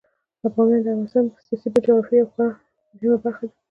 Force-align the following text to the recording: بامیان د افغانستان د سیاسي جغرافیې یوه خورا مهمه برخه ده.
بامیان 0.53 0.81
د 0.83 0.87
افغانستان 0.91 1.23
د 1.27 1.33
سیاسي 1.47 1.67
جغرافیې 1.75 2.17
یوه 2.21 2.29
خورا 2.31 2.47
مهمه 2.93 3.17
برخه 3.23 3.45
ده. 3.49 3.55